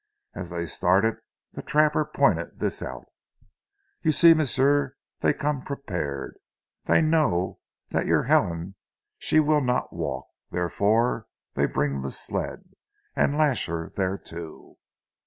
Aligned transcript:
As 0.33 0.49
they 0.49 0.65
started, 0.65 1.17
the 1.51 1.61
trapper 1.61 2.03
pointed 2.05 2.57
this 2.57 2.81
out. 2.81 3.05
"You 4.01 4.11
see, 4.11 4.33
m'sieu, 4.33 4.93
dey 5.19 5.31
come 5.31 5.61
prepared. 5.61 6.39
Dey 6.87 7.01
know 7.03 7.59
dat 7.91 8.07
your 8.07 8.23
Helen 8.23 8.73
she 9.19 9.39
weel 9.39 9.61
not 9.61 9.93
walk; 9.93 10.25
therefore 10.49 11.27
dey 11.53 11.67
bring 11.67 12.03
zee 12.03 12.09
sled, 12.09 12.63
an' 13.15 13.37
lash 13.37 13.67
her 13.67 13.91
thereto." 13.91 14.77